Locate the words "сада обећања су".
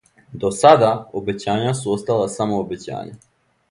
0.61-1.95